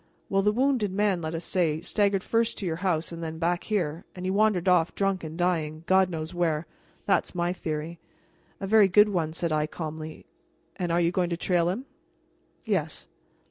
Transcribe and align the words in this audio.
Well, 0.29 0.41
the 0.41 0.51
wounded 0.51 0.91
man, 0.91 1.21
let 1.21 1.35
us 1.35 1.45
say, 1.45 1.79
staggered 1.79 2.23
first 2.23 2.57
to 2.57 2.65
your 2.65 2.77
house 2.77 3.11
and 3.11 3.21
then 3.21 3.37
back 3.37 3.65
here, 3.65 4.03
and 4.15 4.25
he 4.25 4.31
wandered 4.31 4.67
off, 4.67 4.95
drunk 4.95 5.23
and 5.23 5.37
dying, 5.37 5.83
God 5.85 6.09
knows 6.09 6.33
where. 6.33 6.65
That's 7.05 7.35
my 7.35 7.53
theory." 7.53 7.99
"A 8.59 8.65
very 8.65 8.87
good 8.87 9.09
one," 9.09 9.31
said 9.31 9.51
I 9.51 9.67
calmly. 9.67 10.25
"And 10.75 10.89
you 10.91 11.09
are 11.09 11.11
going 11.11 11.29
to 11.29 11.37
trail 11.37 11.69
him?" 11.69 11.85
"Yes." 12.65 13.09